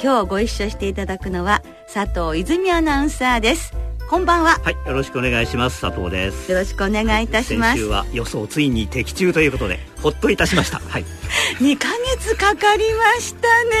[0.00, 1.60] 今日ご一緒していただくのは
[1.92, 3.72] 佐藤泉アナウンサーです。
[4.08, 4.60] こんばんは。
[4.62, 5.80] はいよろしくお願いします。
[5.80, 6.52] 佐藤です。
[6.52, 7.78] よろしくお願いいたします。
[7.78, 10.78] 先週は予想ついに的中ということでほっといたしました。
[10.78, 11.04] はい。
[11.58, 13.74] 2ヶ月かかりましたね。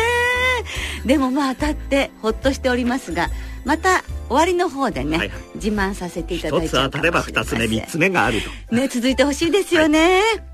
[1.06, 3.30] でもまあ当たってほっとしておりますが
[3.64, 5.28] また終わりの方でね、はい。
[5.28, 8.74] はい、自慢させていただいて一つ当たれば二つ目三つ目があると。
[8.74, 10.47] ね続いてほしいですよね、はい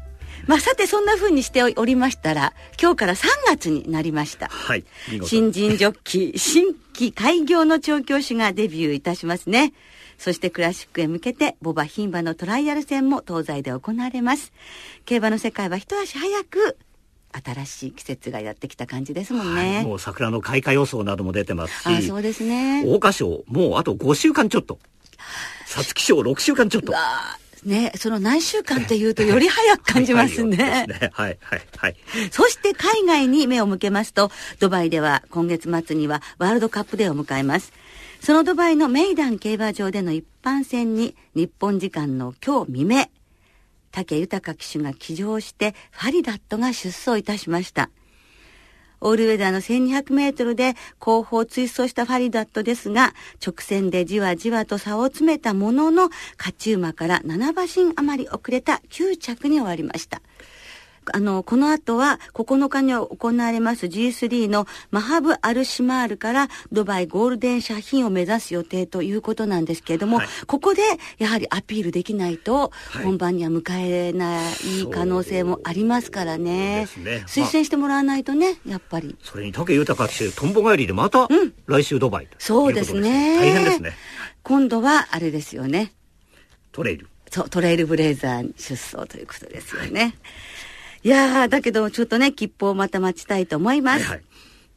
[0.46, 4.84] まあ、さてそんな風にしておりましたら今日から3月になりました、はい、
[5.24, 9.72] 新人ジョッキー新規開業の調教師がデビューいたしますね。
[10.16, 14.52] そしてクラシックへ向けてボバ牝馬のトライアル戦も東西で行われます。
[15.04, 16.78] 競馬の世界は一足早く
[17.44, 22.82] 新しい季節がやってきた感じですもんね、はい、もう桜の開花予想なども出てますしあそうですね。
[22.82, 24.78] 桜花賞もうあと5週間ちょっと。
[25.66, 26.92] 皐月賞6週間ちょっと
[27.64, 30.56] ね、その何週間っていうとより早く感じますね。
[30.56, 31.96] ね はい、はい、はい。
[32.30, 37.72] そして海外に目を向けますと、ドバイでは今月末にはワールドカップデーを迎えます。
[38.20, 43.06] そのドバイのメイダン競馬場での一般戦に日本時間の今日未明、
[43.92, 47.90] 武豊騎手が騎乗してファリダットが出走いたしました。
[49.06, 53.12] オールウェザーの1200メートルで後方追走したファリダットですが、
[53.46, 60.22] 直線でじわじわと差を詰めたものの、勝ち馬から7馬身余り遅れた9着に終わりました。
[61.12, 70.82] あの、この後は9日に行われます G3 のマハブ・アルシマールからドバイゴールデンシャヒンを目指す予定ということなんですけれども、はい、ここで
[71.18, 72.72] やはりアピールできないと
[73.02, 76.86] 本番には迎えない可能性もありますからね。
[76.98, 79.16] ね推薦してもらわないとね、やっぱり。
[79.22, 81.28] それに武豊騎手、トンボ帰りでまた
[81.66, 83.38] 来週ドバイ、うん、そうですね。
[83.38, 83.92] 大変ですね。
[84.42, 85.92] 今度はあれですよね。
[86.72, 87.08] トレイル。
[87.30, 90.00] そう、トレイルブレイザーに出走ということですよね。
[90.00, 90.14] はい
[91.04, 94.04] いやだけどちょっとね、切符をまた待ちたいと思います。
[94.04, 94.24] はい、はい、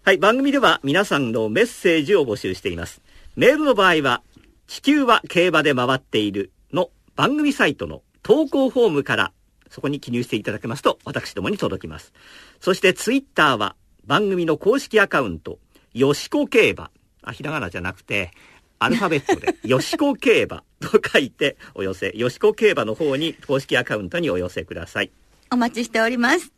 [0.03, 3.01] はい、番組では皆さんのメッセージを募集しています。
[3.37, 4.21] メールの場合は、
[4.67, 9.31] 地球は競馬で回っているの番組サイトの投稿フォームから、
[9.69, 12.11] そこに記入していただけますと、私どもに届きます。
[12.59, 15.59] そしてツイッターは、番組の公式アカウント、
[15.93, 16.91] よしこ競馬。
[17.21, 18.31] あ、ひらがなじゃなくて、
[18.79, 25.11] アルファベットで、 よしこ競馬と書いてお寄せ、よしこ競馬の方に公式アカウントにお寄せください。
[25.51, 26.51] お待ちしております。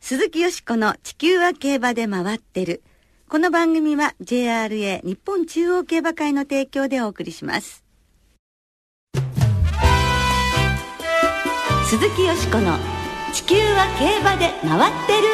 [0.00, 2.82] 鈴木よしこの地球は競馬で回ってる。
[3.28, 7.84] この番組は JRA 日本中央競馬会の提供でお送りします。
[11.86, 12.78] 鈴木よしこの
[13.32, 15.28] 地球は競馬で回ってる。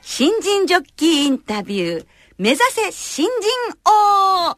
[0.00, 2.06] 新人ジョッキーインタビュー、
[2.38, 3.32] 目指せ新人
[3.84, 4.56] 王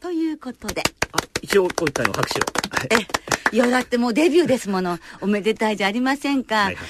[0.00, 0.82] ということで。
[1.12, 2.44] あ、一応今回の拍手を。
[2.90, 4.98] え、いやだってもうデビューですもの。
[5.20, 6.56] おめでたいじゃありませんか。
[6.56, 6.84] はいはい、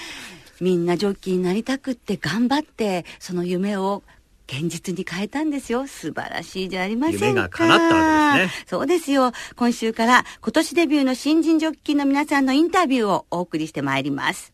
[0.61, 4.03] みんなジョッキーになりたくって頑張って、その夢を
[4.47, 5.87] 現実に変えたんですよ。
[5.87, 7.27] 素晴らしいじゃありませんか。
[7.27, 8.65] 夢が叶ったわけですね。
[8.67, 9.33] そうですよ。
[9.57, 14.53] 今週から今年デビューの新人ジョッキーの皆さんのインタビューをお送りしてまいります。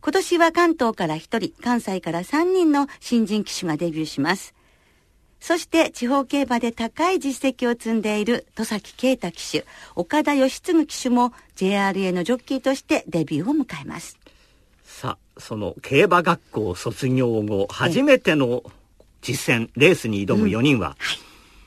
[0.00, 4.54] 今年は関東から1人、関西から3人の新人騎手がデビューします。
[5.40, 14.18] そして地方競馬で高い実績を積んでいる戸崎啓太騎手、岡田義継騎手も JRA のジョッキーとしてデビューを迎えます。
[14.84, 18.64] さあ、その競馬学校卒業後、初めての
[19.22, 21.18] 実戦、レースに挑む4人は、うんはい、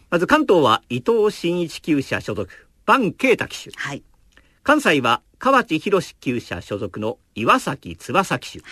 [0.09, 2.49] まず関東は伊藤真一厩舎所属、
[2.85, 3.71] 番啓太騎手。
[3.77, 4.03] はい、
[4.63, 8.59] 関西は河内博厩舎所属の岩崎翼騎手。
[8.59, 8.69] はい、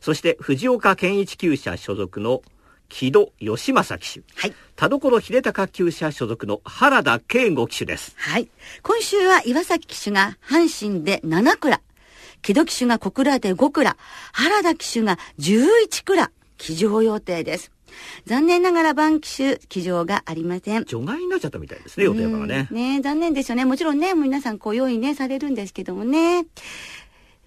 [0.00, 2.42] そして藤岡健一厩舎所属の
[2.88, 4.22] 木戸義正騎手。
[4.34, 4.54] はい。
[4.76, 8.14] 田所秀隆厩舎所属の原田圭吾騎手です。
[8.16, 8.48] はい。
[8.82, 11.80] 今週は岩崎騎手が阪神で7蔵、
[12.42, 13.96] 木戸騎手が小倉で5蔵、
[14.32, 17.72] 原田騎手が11蔵、騎乗予定です。
[18.26, 20.84] 残念ながら番騎手騎乗がありません。
[20.84, 22.68] 除外になっちゃったみたいですね、予定がね。
[22.70, 23.64] ね残念ですよね。
[23.64, 26.46] もちろんね、皆さんこう用意ね、されるんですけどもね。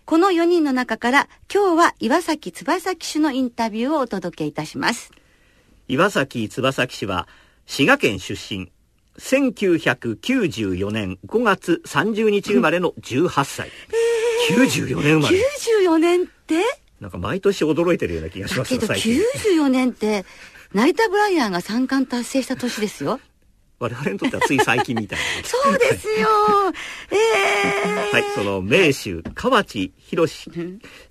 [0.06, 5.12] この4人の中から今日は岩崎翼騎手のインタビューをお届けいたします。
[5.90, 7.28] 岩崎翼騎士は
[7.66, 8.72] 滋賀県出身
[9.18, 13.72] 1994年5月30日生まれの18歳、
[14.52, 15.38] 94年生まれ。
[15.86, 16.62] 94年って？
[17.02, 19.20] なんか毎年驚いてるような気がしますけど最近。
[19.58, 20.26] 94年って、
[20.74, 23.20] 成田ブライアンが三冠達成した年ですよ。
[23.80, 25.26] 我々にとってはつい最近みたいな。
[25.44, 26.28] そうですよ。
[27.12, 27.16] え
[28.12, 30.28] えはい、その名手、河内博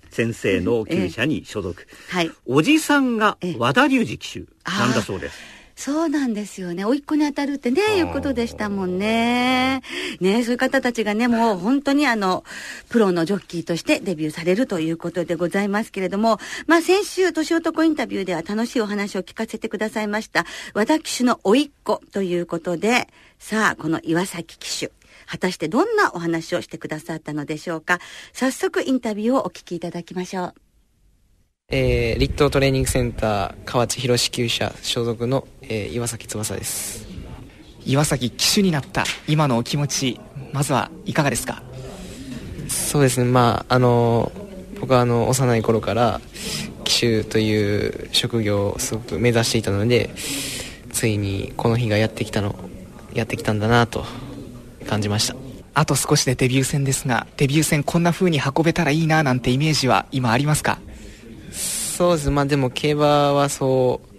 [0.09, 1.87] 先生の厩舎に所属。
[2.09, 2.31] はい。
[2.45, 4.39] おじさんがええ和田隆二騎手
[4.69, 5.59] なんだそうです。
[5.79, 6.83] そうなんですよね。
[6.83, 9.81] 甥っ子に当たるってね、いうことでしたもんね。
[10.19, 12.43] ね、そういう方たちがね、もう本当にあの、
[12.89, 23.07] プロのジョッキーとしてデビューされるということでございますけれども、まあ先週、年男インタビューでは楽しいお話を聞かせてくださいました、和田騎手の甥っ子ということで、
[23.39, 24.91] さあ、この岩崎騎手、
[25.29, 27.99] 果たしてどんなお話をしてくださったのでしょうか。
[28.33, 30.53] 早速インタビューをお聞きいただきましょう。
[31.71, 37.07] えー、立東トレーニングセンター河内博厩舎所属の、えー岩崎翼です
[37.85, 40.19] 岩崎騎手になった今のお気持ち
[40.51, 41.61] まずはいかがですか？
[42.67, 44.31] そうですねまああの
[44.79, 46.21] 僕はあの幼い頃から
[46.85, 50.09] 騎手という職業をすごく目指していたので
[50.91, 52.55] ついにこの日がやってきたの
[53.13, 54.05] やってきたんだなと
[54.89, 55.35] 感じました。
[55.75, 60.79] あと少しでデビュー戦ですがデビュー戦こんな風に運べたらいいななんてイメージは今ありますか？
[61.51, 62.29] そうです。
[62.31, 64.09] まあでも競馬はそう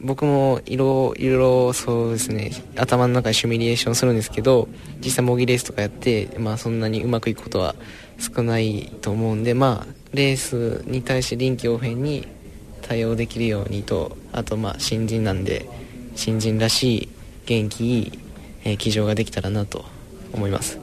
[0.00, 4.68] 僕もいろいろそうですね頭の中でシミュレーションするんですけど
[5.00, 7.74] 実際模擬レースとかやって、まあ、そんなにうまくいくことは
[8.18, 12.28] 少ないと思うんでまあレースに対して臨機応変に
[12.82, 15.68] 対応できるようにとあとまあ新人なんで
[16.14, 17.08] 新人らしい
[17.46, 18.12] 元気い
[18.64, 19.84] い、騎乗ができたらなと
[20.32, 20.78] 思います。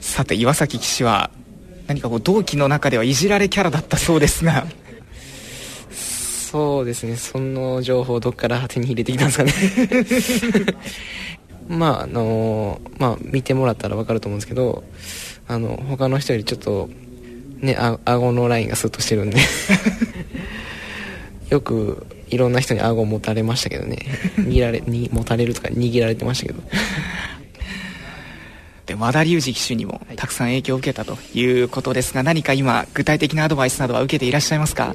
[0.00, 1.30] さて岩崎騎手は
[1.86, 4.66] 何かこう同期の中ではいじられキャラだったそうですが
[6.54, 7.16] そうですね。
[7.16, 10.76] その情報をどっから手に入れてきたんですかね。
[11.68, 14.84] まああのまあ見てもらったら分かると思うんですけど
[15.48, 16.90] あの他の人よりちょっと
[17.58, 19.38] ねあ顎のラインがスッとしてるんで
[21.50, 23.98] よくいろんな人に顎を持たれましたけどね。
[24.36, 26.62] 握られに持たれるとか握られてましたけど。
[28.86, 34.94] で和田隆二騎手にもたくさん影響を受けたということですが何か今具体的なアドバイスなどは受けていらっしゃいますか？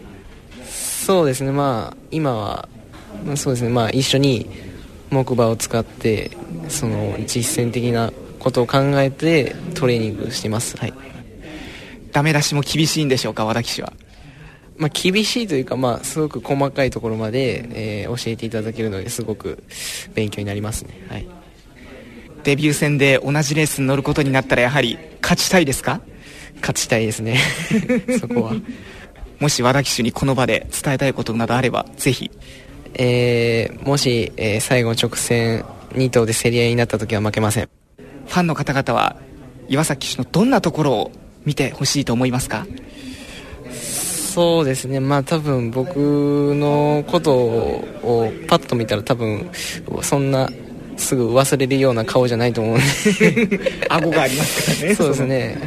[0.63, 1.51] そうですね。
[1.51, 2.69] まあ今は
[3.25, 3.69] まあそうですね。
[3.69, 4.47] まあ一緒に
[5.09, 6.37] 木馬を使って
[6.67, 10.77] その実践的なことを考えてトレーニングしています。
[10.77, 10.93] はい。
[12.11, 13.93] ダメ出しも厳しいんでしょうか和田騎手は？
[14.77, 19.63] まあ厳しいというかまあすごく細かいところまで、えー教えていただけるのですごく
[20.13, 21.07] 勉強になりますね。
[21.09, 21.27] はい
[22.43, 26.01] デビュー戦で同じレースに乗ることになったらやはり勝ちたいですか？
[26.61, 27.37] 勝ちたいですね。
[28.19, 28.53] そこは。
[29.39, 32.29] もし和田騎手にこの場で伝えたいことなどあればぜひ。
[32.95, 35.63] えーもし、えー最後の直線
[35.93, 37.69] 2頭で競り合いになった時は負けません。
[38.27, 39.15] ファンの方々は
[39.67, 41.11] 岩崎騎手のどんなところを
[41.45, 42.65] 見てほしいと思いますか？
[43.71, 44.99] そうですね。
[44.99, 45.97] まあ多分僕
[46.55, 49.49] のことをパッと見たら多分
[50.01, 50.49] そんな
[50.99, 53.71] すぐ忘れるような顔じゃないと思うんで。
[53.89, 55.57] 顎がありますからねそうですね。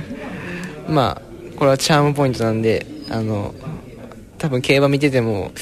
[0.88, 1.23] まあ
[1.56, 3.55] これはチャームポイントなんであの
[4.38, 5.52] 多分競馬見てても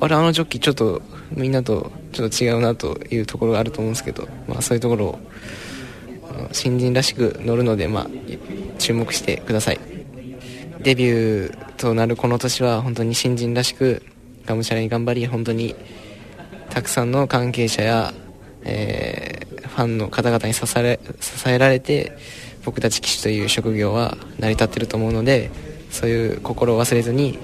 [0.00, 1.02] あれあのジョッキーちょっと
[1.34, 5.18] みんなとちょっと違うなというところがあると思うんですけど、まあ、そういうところを
[6.52, 8.06] 新人らしく乗るので、まあ、
[8.78, 9.80] 注目してください。
[10.80, 14.02] デビューとなるこの年は本当に新人らしく
[14.46, 15.74] がむしゃらに頑張り本当に
[16.70, 18.14] たくさんの関係者や、
[18.68, 19.38] えー
[19.78, 22.18] ファンの方々に支え支えられて
[22.64, 25.52] 僕たち騎手という職業は成り立ってると思うので
[25.90, 27.38] そういう心を忘れずに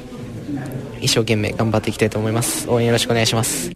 [1.00, 3.70] 一生懸命頑張っていきたいと思います応援よろしくお願いします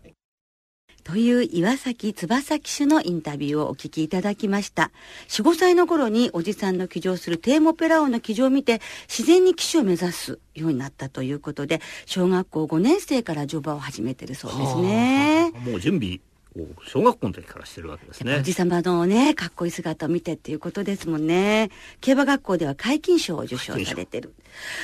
[1.05, 4.91] という岩崎翼騎手のインタビューをお聞きいただきました。
[5.29, 15.51] 4、5歳の頃におじさんの騎乗するテーモペラ王の騎乗を見て自然に騎手を目指すようになったということで、小学校5年生から乗馬を始めてるそうですね。
[15.65, 16.28] もう準備を
[16.87, 18.53] 小学校の時からしてるわけですねおじ。
[18.53, 21.71] さまのね、かっこいい姿を見てっていうことですもんね。
[22.01, 24.35] 競馬学校では皆勤賞を受賞されてる。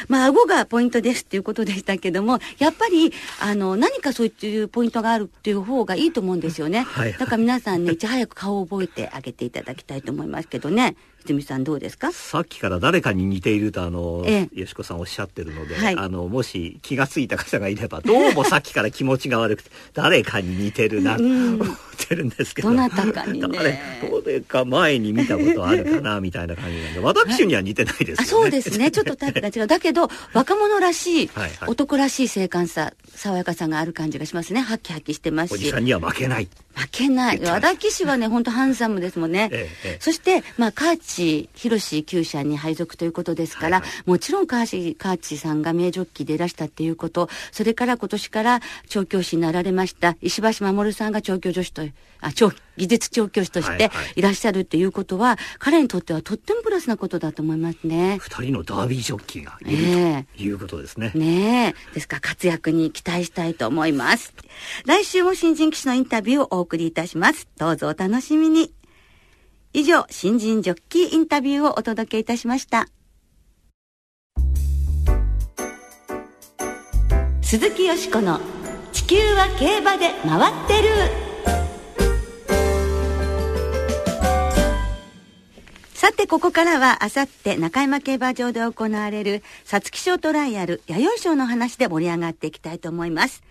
[0.09, 6.83] まあ、顎がポイントですっていうことでしたけども、やっぱり、あの、何かそういうポイントがあるっていう方がいいと思うんですよね。
[6.83, 10.97] はいはいだから皆さんね、いち早く顔を覚えてあげていただきたいと思いますけどね。
[11.43, 21.67] さんどうですかさっきから誰かに似ているとあの、えよしこさんおっしゃってるので、はいあのもし気がついた方がいればどうもさっきから気持ちが悪くて誰かに似てるなと思っ
[22.09, 28.91] てるんですけどどなたかにね誰どれか前に見たことあるかなみたいな感じなんで私には似てないですよねあそうですね。
[28.91, 29.67] ちょっとタイプが違う。
[29.67, 34.61] だけど、若者らしい、はい男らしい静観さ、爽やかさがある感じがしますね。
[34.61, 35.61] ハッキハキしてますし。
[35.61, 37.41] おじさんには負けない負けない。
[37.41, 39.49] 和田騎手はね、本当ハンサムですもんね。
[39.53, 51.83] ええええそして、まあ、カーチ、ヒロシ厩舎に配属ということですから、はいはもちろんカーチ、カーチさんが名ジョッキーでいらしたっていうこと、それから今年から調教師になられました、石橋守さんが調教助手と、
[52.21, 58.19] あ、調、技術調教師としてはいはいいらっしゃるっていうことは、彼にとってはとってもプラスなことだと思いますね。
[58.21, 61.13] 二人のダービージョッキーがいえるということですね。
[61.15, 61.95] ねえ。
[61.95, 64.35] ですから活躍に期待したいと思います。
[64.87, 67.49] 来週も新人騎手のインタビューをお送りいたします。
[67.59, 68.73] どうぞお楽しみに。
[69.73, 72.89] 以上、新人ジョッキーインタビューをお届けいたしました。
[77.43, 78.41] 鈴木よしこの
[78.93, 81.24] 地球は競馬で回ってる。
[86.25, 93.43] て、ここからは、あさって、中山競馬場で行われる、皐月賞トライアル、弥生賞の話で盛り上がっていきたいと思います。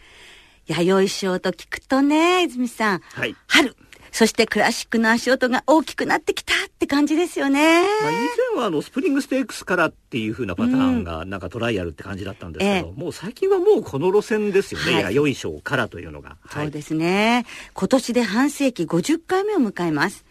[0.65, 2.99] 弥生賞と聞くとね、泉さん。
[2.99, 3.75] はい春。
[4.11, 7.81] そしてクラシックの足音が大きくなってきたって感じですよね。
[7.81, 8.15] まあ、以
[8.53, 16.37] 前はあのスプリングステークスからっていう風なパターンがなんかトライアルって感じだったんですけど、えもう最近はもうこの路線ですよね、はい弥生賞からというのが。
[16.47, 17.47] そうですね。
[17.73, 20.25] 今年で半世紀50回目を迎えます。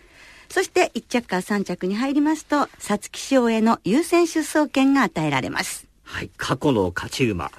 [0.53, 5.89] そして1着から3着に入りますと、皐月賞への優先出走権が与えられます。
[6.05, 7.51] はい、過去の勝ち馬。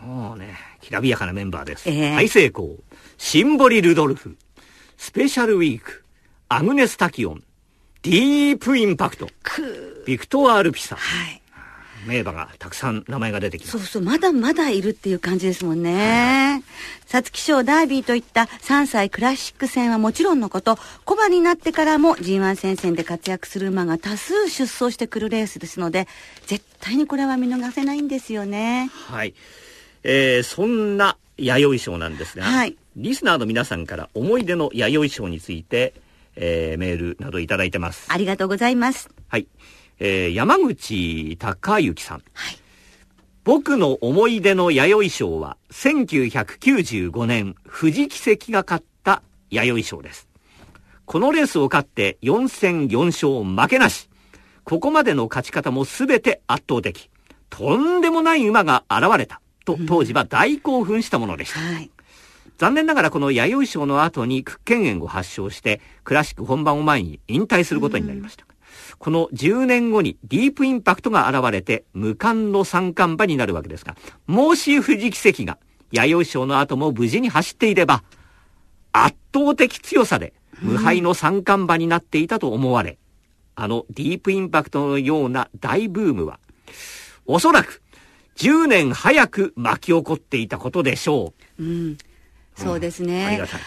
[0.00, 1.90] もうね、きらびやかなメンバーです。
[1.90, 2.76] ええ大成功、
[3.18, 4.36] シンボリ・ルドルフ、
[4.96, 6.04] スペシャルウィーク、
[6.48, 7.42] アグネス・タキオン、
[8.02, 11.42] ディープ・インパクト、くビクトワ・アルピサ、はい。
[12.06, 13.86] 名馬がたくさん名前が出てきますそう。
[13.86, 16.62] そう、まだまだいるっていう感じですもんね。
[17.06, 26.08] 皐月賞ダービーといった3歳クラシック戦はもちろんのこと、小馬になってからも G1 戦線で活躍する馬が多数出走してくるレースですので、
[26.46, 28.90] 絶対にこれは見逃せないんですよね。
[28.92, 29.34] はい。
[30.02, 35.92] えー、そんな弥生賞なんですが、はいリスナーの皆さんから思い出の弥生賞について、
[36.34, 38.06] えー、メールなどいただいてます。
[38.08, 39.10] ありがとうございます。
[39.28, 39.46] はい。
[39.98, 42.22] えー、山口隆之さん。
[42.32, 42.58] はい。
[43.44, 50.28] 僕の思い出の弥生賞は、1995年、富士奇跡が勝った弥生賞です。
[51.04, 54.08] このレースを勝って4戦4勝負けなし。
[54.64, 57.08] ここまでの勝ち方もすべて圧倒的。
[57.48, 59.40] とんでもない馬が現れた。
[59.64, 61.60] と、当時は大興奮したものでした。
[61.60, 61.90] はい。
[62.58, 68.44] 残念ながらこの弥生賞の後に屈腱炎を発症して、クラシック本番を前に引退することになりました。
[68.98, 75.58] この10年後にディープインパクトが現れて無冠の三冠馬になるわけですが、もし富士奇跡が
[75.92, 78.02] 弥生賞の後も無事に走っていれば、
[78.92, 82.98] 圧倒的強さで無敗の三冠馬になっていたと思われ、
[83.54, 86.40] あのディープインパクトのような大ブームは、
[87.26, 87.82] おそらく
[88.36, 91.62] 10年早く巻き起こっていたことでしょう。
[91.62, 91.98] うん。
[92.54, 93.26] そうですね。
[93.26, 93.60] ありがたい。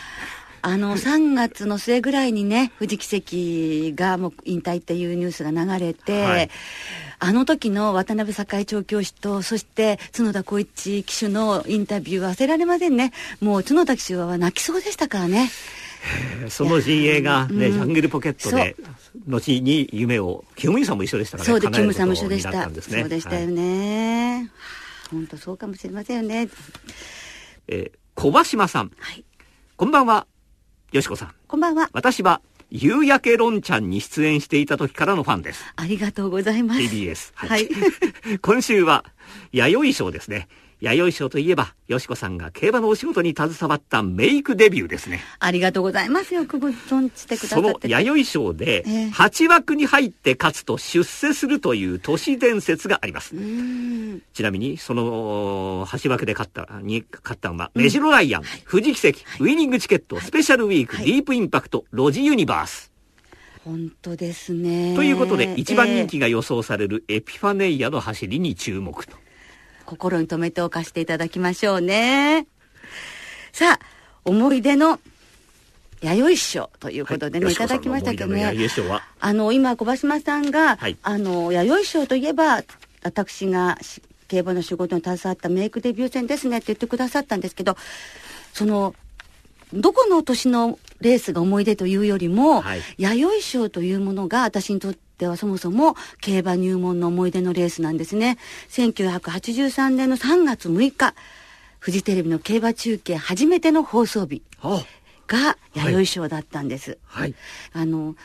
[0.62, 6.50] あの、3月の末ぐらいにね、富士奇跡がもう引退っていうニュースが流れて、はい
[7.22, 13.12] あの時の渡辺栄調教師と、そして角田光一騎手のインタビューは忘れられませんね。
[13.42, 15.52] もう角田騎手は泣きそうでしたからね。
[16.48, 18.78] その陣営がね、うんジャングルポケットで、
[19.28, 22.54] 後に夢を、キム・インさんも一緒でしたからそうで、キムさんも一緒でした。
[22.54, 24.50] たねそうでしたよはいね。
[25.12, 26.48] 本当そうかもしれませんよね。
[27.68, 28.92] えー小葉島さん。
[29.00, 29.24] はい。
[29.78, 30.28] こんばんは。
[30.92, 31.34] よしこさん。
[31.48, 31.88] こんばんは。
[31.94, 32.42] 私は、
[32.72, 35.64] 夕焼けロンちゃんに出演していた時からのファンです。
[35.76, 36.80] ありがとうございます。
[36.80, 37.32] TBS。
[37.36, 37.70] はい。
[38.42, 39.06] 今週は、
[39.52, 40.48] 弥生賞ですね。
[40.82, 45.22] 弥生賞といえば、よしこさんが競馬のお仕事に携わったメイクデビューですね。
[45.40, 46.34] ありがとうございます。
[46.34, 47.88] よくご存知してくださそってて。
[47.90, 53.40] の弥生賞でええ、8枠に入って勝つと出世するという都市伝説がありますう。
[53.40, 54.22] ーん。
[54.34, 62.92] ちなみに、その、8枠で勝った、に勝ったのは、メジロライアン、富士奇跡、ウィニングチケット、スペシャルウィーク、はいディープインパクト、ロジユニバース。
[63.66, 64.96] 本当ですね。
[64.96, 69.12] ということで、一番人え気が予想されるエピファネイアの走りに注目と。
[69.12, 69.29] ー
[69.90, 72.46] 心に留めておかせていただきましょうね。
[73.52, 73.86] さあ、
[74.24, 75.00] 思い出の
[76.02, 78.42] 弥生賞ということでね、はいい、ただきましたけどね。
[78.42, 82.64] 弥生賞は、あの、今、小橋島さんが、はいあの、弥生賞といえば、
[83.02, 87.76] 私がし競馬の仕事に携わったメイクデビュー戦ですねって言ってくださったんですけど、
[88.54, 88.94] その、
[89.74, 98.38] どこの年のレースが思い出というよりも、はい弥生賞というものが私にとってはそもそも競馬入門の思い出のレースなんですね。
[98.70, 101.14] 1983年の3月6日、
[101.80, 104.84] フジテレビの競馬中継初めての放送日あ
[105.28, 106.98] が弥生賞だったんです。
[107.06, 107.36] はい。
[107.74, 108.16] あの、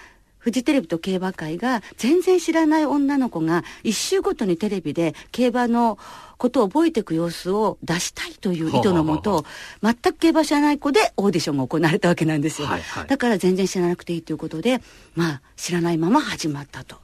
[0.44, 5.98] フジテレビと競馬会が全然知らない女の子が一週ごとにテレビで競馬の
[6.36, 9.46] ことを覚えていく様子を出したいという意図のもと、
[9.82, 12.68] 全く競馬知らない子でオーディションが行われたわけなんですよ。
[12.68, 14.82] はいはいだから全然知らなくていいということで、
[15.14, 16.96] まあ知らないまま始まったと。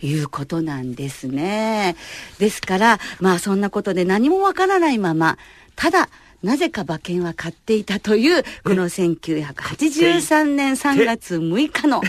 [0.00, 1.96] いうことなんですね。
[2.38, 5.38] ですから、まあそんなことで何もわからないまま、
[5.76, 6.10] ただ、
[6.44, 12.02] なぜか馬券は買っていたという、この1983年3月6日の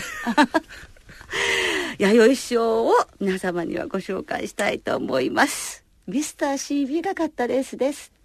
[1.98, 5.82] 弥生賞を皆様にはご紹介したいと思います。
[6.06, 8.15] ミスター CB が勝ったレースです。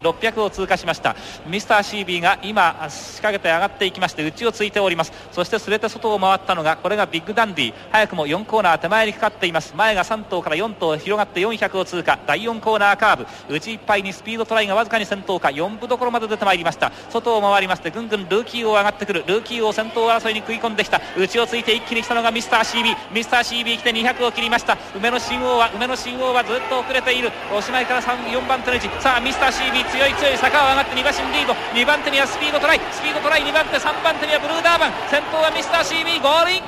[0.00, 1.16] 600を通過しました。
[1.48, 5.12] ミスター CB が今仕掛けて上がっていきまして内をついております。
[5.32, 7.74] そしてすれて外を回ったのがこれがビッグダンディ。
[7.90, 9.74] 早くも4コーナー手前にかかっています。
[9.74, 12.16] 前が3頭から4頭広がって400を通過。
[12.28, 13.16] 第4コーナーカー
[13.48, 13.54] ブ。
[13.54, 15.48] 内いっぱいにスピードトライがわずかに先頭か。
[15.48, 16.92] 4分どころまで出てまいりました。
[17.10, 19.24] 外を回りましてぐんぐんルーキー王上がってくる。
[19.26, 21.00] ルーキー王先頭争いに食い込んできた。
[21.18, 24.78] 内をついて一気に来たのがミスター CB ミスター CB 来て200を切りました。
[24.94, 27.32] 梅の新王は梅の新王はずっと遅れている。
[27.52, 28.88] おしまいから3 4番手の位置。
[29.02, 31.52] さあミスター CB 強い強い坂を上がって2馬身リード。
[31.74, 32.80] 2番手にはスピードトライ。
[32.92, 33.42] スピードトライ。
[33.42, 34.92] 2番手3番手にはブルーダーバン。
[35.10, 36.62] 先頭はミスター CB ゴールイン。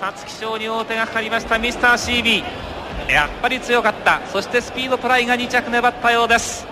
[0.00, 1.58] 皐月賞に王手がかかりました。
[1.58, 2.42] ミスター CB
[3.10, 4.20] やっぱり強かった。
[4.26, 6.66] そしてスピードトライが2着粘ったようです。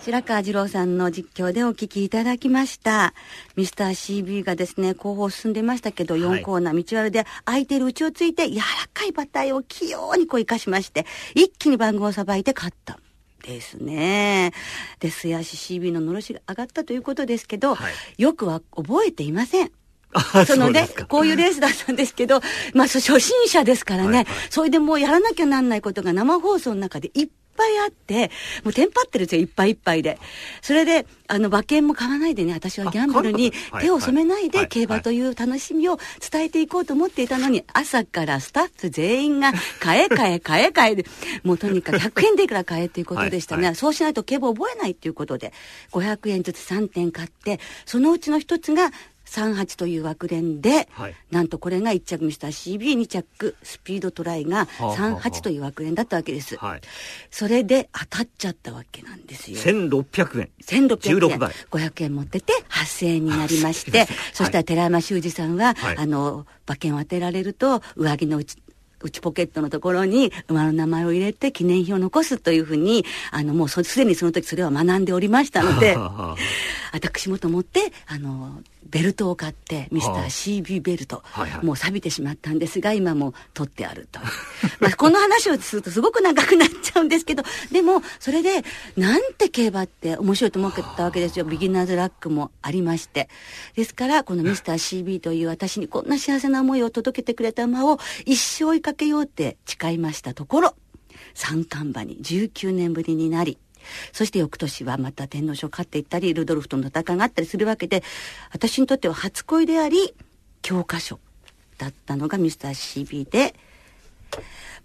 [0.00, 3.12] 白川二郎さんの実況でお聞きいただきました。
[3.56, 11.04] ミスター シービーがですね、後方進んでましたけど、4コーナー道悪で空いてる内をついて柔らかい馬体を器用にこう生かしまして、
[11.34, 12.98] 一気に馬群をさばいて勝った。
[13.42, 14.52] ですね。
[15.00, 19.70] で、素足 CB ののろしが上がったということですけど、はいよくは覚えていません。
[20.12, 22.40] あそのねこういうレースだったんですけど、
[22.72, 27.28] まあ、そ初心者ですからね、はいはいそれでもうやらなきゃなんないことが生放送の中でいっ
[27.58, 28.30] ぱいあって、
[28.62, 30.18] もうテンパってるんですよ、いっぱいいっぱいで。
[30.62, 35.98] それで、あの、馬券も買わないでね、私はギャンブルに手を染めないで、競馬という楽しみを
[36.30, 41.04] 伝えていこうと思っていたのに、朝からスタッフ全員が、買え買え買え買えで、
[41.42, 43.58] もうとにかく100円でいくら買えっていうことでしたね。
[43.58, 45.52] はいはいそうしないと競馬覚えないっていうことで、
[45.92, 48.90] 500円ずつ3点買って、そのうちの一つが、
[49.28, 51.14] 38という枠連で、はい。
[51.30, 55.20] なんとこれが1着ミスター CB2 着スピードトライがあはあはあ。
[55.20, 56.80] 38という枠連だったわけです、はい。
[57.30, 59.58] それで当たっちゃったわけなんですよ。
[59.58, 64.08] 1600円1600円16倍500円持ってて8000円になりまして、はい。
[64.32, 65.96] そしたら寺山修司さんは、はい。
[65.96, 68.56] あの馬券を当てられると上着の内
[69.02, 75.96] 内ポケットのところに馬の名前を入れて記念碑を残すというふうにあのもうそすでにその時それは学んでおりましたので
[76.92, 78.60] 私もと思ってあの
[78.90, 81.64] ベルトを買ってミスター CB ベルト、はいはい。
[81.64, 84.20] もう錆びてしまったんですが今も取ってあると。
[84.80, 88.64] まあこの話をするとすごく長くなっちゃうんですけどでもそれで
[88.96, 91.44] なんて競馬って面白いと思ったわけですよ。
[91.44, 93.28] ビギナーズラックもありまして。
[93.74, 100.74] ですからこのミスター CB という私にこんな幸せな思いを届けてくれた馬を一生追いかけようって誓いましたところ
[101.34, 103.58] 三冠馬に19年ぶりになり
[104.12, 108.02] そして翌年はまた天皇賞勝っていったりルドルフとの戦いがあったりするわけで
[108.52, 110.14] 私にとっては初恋であり
[110.62, 111.18] 教科書
[111.78, 113.54] だったのがミスター CB で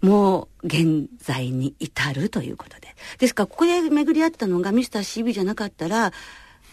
[0.00, 2.94] もう現在に至るということで。
[3.18, 6.12] ですからここで巡り合ったのがミスター CB じゃなかったら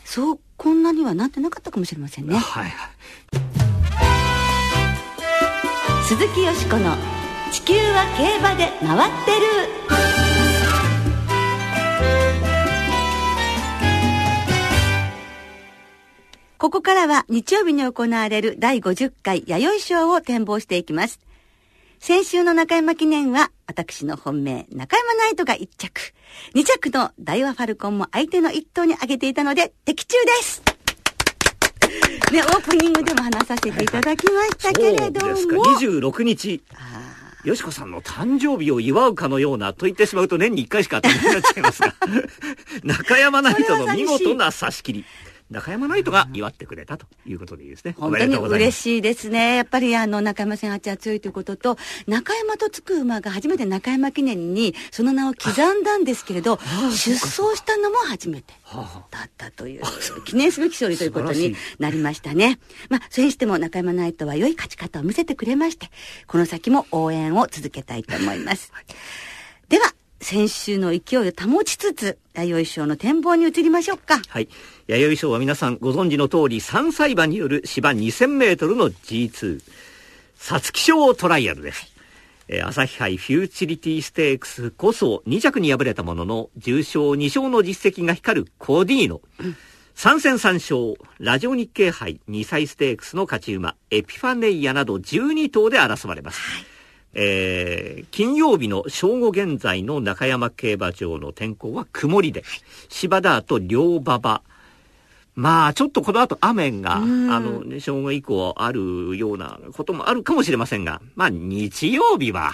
[0.06, 2.36] そうこんなにはなってなかったかもしれませんね。
[2.36, 2.72] はいはい。
[6.08, 6.98] 鈴木よしこの
[7.52, 10.02] 「地球は競馬で回ってる」
[16.62, 21.20] ここからは日曜日に行われる第50回弥生賞を展望していきます。
[21.98, 26.14] 先週の中山記念は、私の本命、中山ナイトが1着。
[26.54, 30.62] 2着の大和ファルコンも相手の1頭に上げていたので、的中です。
[32.32, 35.20] ね、オープニングでも話させていただきましたけれども。
[35.20, 36.62] そうですか26日
[37.44, 41.96] よしこさんの誕生日を祝うかのようなと言ってしまうと年に1回しか当たらなくなっちゃいますが
[42.84, 45.06] 中山ナイトの見事な差し切り
[45.52, 49.58] 中山ナイトが祝ってくれたということでいいですね本当に嬉しいですね。
[49.58, 56.58] やっぱりあの中山戦八は強いということと、中山とつく馬が初めて中山記念にその名を刻んだんですけれど、
[56.92, 59.82] 出走したのも初めてはだったという、
[60.26, 62.60] 記念すべき勝利ということになりましたね。
[62.90, 65.90] まあ、それにしても中山ナイトは良い勝ち方を見せてくれまして、
[66.28, 68.72] この先も応援を続けたいと思います。
[69.68, 74.22] では、先週の勢いを保ちつつ、弥生賞の展望に移りましょうか。
[74.28, 74.48] はい。
[74.88, 79.62] 弥生賞は皆さんご存知の通り3歳馬による芝2000メートルの G2。
[80.38, 81.92] 皐月賞トライアルです。
[82.48, 89.22] えー朝日杯フューチリティステークスこそ2着に敗れたものの重賞2勝の実績が光るコーディーノ。
[89.96, 96.40] 3戦3勝、ラジオ日経杯2歳ステークスの勝ち馬、エピファネイアなど12頭で争われます。
[97.14, 102.44] えー金曜日の正午現在の中山競馬場の天候は曇りで、
[102.90, 104.42] 芝田と両馬場、
[105.36, 112.52] まあ、ちょっとこの後雨が、あの、ね、正午以降あるようなこともあるかもしれませんが、まあ、日曜日は、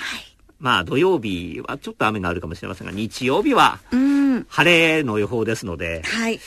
[0.59, 4.45] まあ、土曜日はちょっと雨があるかもしれませんが、日曜日はうん。
[4.47, 6.39] 晴れの予報ですので、はい。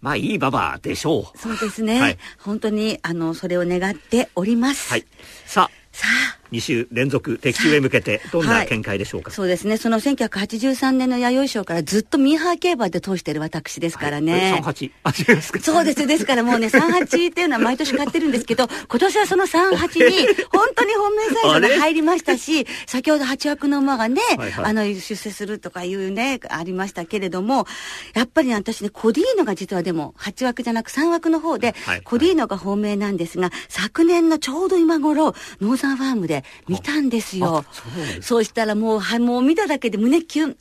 [0.00, 1.38] まあ、いい馬場でしょう。
[1.38, 2.00] そうですね。
[2.00, 4.90] はい本当に、あの、それを願っております。
[4.90, 5.06] はい。
[5.46, 9.30] さあ、さあ、2週連続的中へ向けて、どんはない見解でしょうか？
[9.30, 9.76] そうですね。
[9.76, 14.60] その1983年の弥生賞からずっとミーハー競馬で通してる私ですからね。
[14.64, 14.90] 38。
[15.04, 15.60] あ、違いますか？
[15.60, 16.06] そうです。
[16.06, 27.66] ですからもうね、 38っていうのは毎年買ってるんですけど、今年はその38に、本当に本命サイズが入りましたし、先ほど8枠の馬がね、はいはいあの、出世するとかいうね、ありましたけれども、
[28.14, 36.37] やっぱりね私ね、コディーノが実はでも、8枠じゃなく3枠の方で、はいコディーノが本命なんですが、昨年のちょうど今頃、ノーザンファームで
[36.68, 37.64] 見たんですよ。
[37.72, 40.56] そうそうしたらもう、はい、もう見ただけで胸キュン。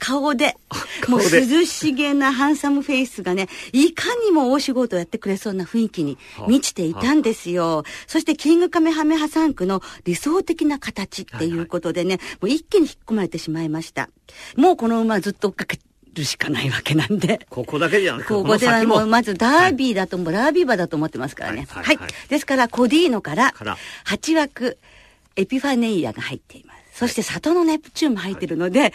[0.00, 0.56] 顔で、
[1.08, 6.16] もう涼しげなハンサムフェイスがね、いかにも大仕事をやってくれそうな雰囲気に
[6.48, 7.84] 満ちていたんですよ。
[8.06, 14.08] そしてキングカメハメハ3区の理想的な形っていうことでね、もう一気に引っ込まれてしまいました。
[14.56, 15.78] もうこの馬はずっと追っかけ
[16.14, 17.46] るしかないわけなんで。
[17.50, 21.58] ここだけじゃなくて、ここでは先もうまずダービーだと思う、ラービー馬だと思ってますからね。
[21.58, 21.68] はいい。
[21.68, 24.78] ははいはいですから、コディーノからから、8枠、
[25.40, 26.80] エピファネイアが入っています。
[27.00, 28.92] そして、里のネプチューンも入ってるので、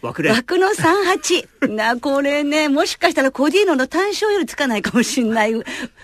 [0.00, 1.68] 枠連枠の38。
[1.68, 5.52] な、これね、もしかしたらコディーノの単勝よりつかないかもしれない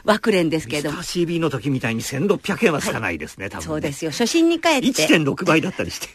[0.04, 1.00] 枠連ですけれどスタ。
[1.00, 3.66] ー CB の時みたいに1600円はつかないですね、多分ね。
[3.66, 4.10] そうですよ。
[4.10, 4.88] 初心に帰って。
[4.88, 6.08] 1.6倍だったりして。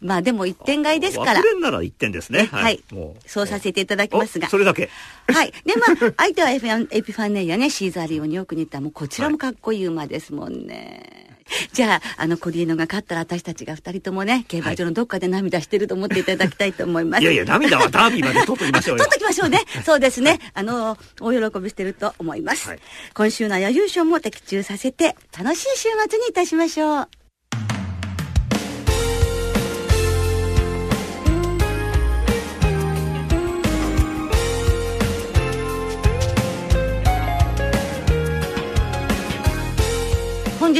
[0.00, 1.48] まあでも1点買いですから枠。
[1.48, 2.48] 連なら1点ですね。
[2.52, 2.82] はい。
[2.92, 4.50] もうそうさせていただきますがお。
[4.50, 4.90] それだけ。
[5.28, 5.52] はい。
[5.64, 11.26] で、まあ、 相手はエピファンエピファネイアね、シーザーリオによく似た、もうこちらもかっこいい馬ですもんね。
[11.72, 17.22] じゃあ、あの、コディーノが勝ったら私たちが二人ともね、競馬場のどっかで涙してると思っていただきたいと思います。
[17.22, 19.04] いやいや、涙はダービーまで取っときましょうよ。
[19.06, 19.60] 取っときましょうね。
[19.84, 20.40] そうですね。
[20.54, 22.68] あの、大喜びしてると思います。
[22.68, 22.78] はい
[23.14, 27.25] 今週の弥生賞も的中させて、楽しい週末にいたしましょう。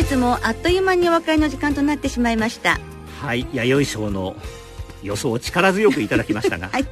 [0.03, 2.79] 日もあっという間にお別れの時間となってしまいました。
[3.21, 4.37] はい、弥生賞の
[5.03, 6.87] 予想を力強くいただきましたが、 はい。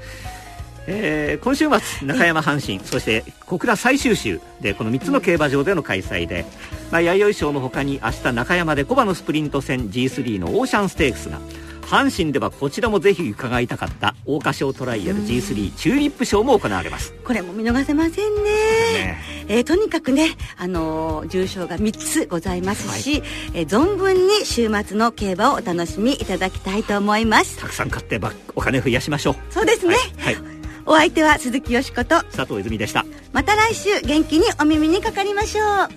[0.87, 6.45] えー今週末中山阪神そして小倉最終週でこの3つの競馬場での開催で、
[6.91, 11.41] まあ、弥生賞の他に明日中山で小馬のスプリント戦 G3 のオーシャンステークスが
[11.85, 18.43] 阪神ではこちらもぜひ伺いたかった桜花賞トライアル G3 チューリップ賞も行われますこれも見逃せませんね。
[18.43, 19.19] ね
[19.49, 23.23] えーとにかくね、あのー重賞が3つございますし、
[23.55, 27.59] えー存分に週末の競馬をお楽しみいただきたいと思います。
[27.59, 29.97] たくさん買ってばお金増やしましょうそうですね。
[30.19, 30.45] はい、はい、
[30.87, 35.89] お相手は鈴木よしこと、佐藤泉でしたまた来週元気にお耳にかかりましょう。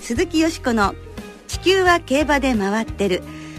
[0.00, 0.94] 鈴木よしこの
[1.48, 3.22] 地球は競馬で回ってる。